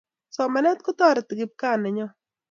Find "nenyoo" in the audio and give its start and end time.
1.79-2.11